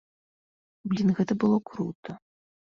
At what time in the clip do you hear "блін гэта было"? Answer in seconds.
0.93-1.61